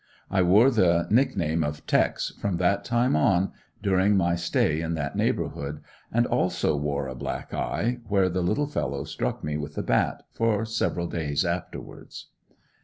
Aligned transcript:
I 0.31 0.41
wore 0.41 0.71
the 0.71 1.05
nick 1.11 1.37
name 1.37 1.63
of 1.63 1.85
"Tex" 1.85 2.31
from 2.39 2.57
that 2.57 2.83
time 2.83 3.15
on, 3.15 3.51
during 3.83 4.17
my 4.17 4.35
stay 4.35 4.81
in 4.81 4.95
that 4.95 5.15
neighborhood; 5.15 5.79
and 6.11 6.25
also 6.25 6.75
wore 6.75 7.07
a 7.07 7.13
black 7.13 7.53
eye, 7.53 7.99
where 8.07 8.27
the 8.27 8.41
little 8.41 8.65
fellow 8.65 9.03
struck 9.03 9.43
me 9.43 9.57
with 9.57 9.75
the 9.75 9.83
bat, 9.83 10.23
for 10.31 10.65
several 10.65 11.05
days 11.05 11.45
afterwards. 11.45 12.29